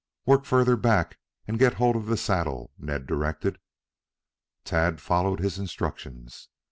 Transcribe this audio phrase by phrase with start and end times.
[0.25, 3.59] "Work further back and get hold of the saddle," Ned directed.
[4.63, 6.49] Tad followed his instructions.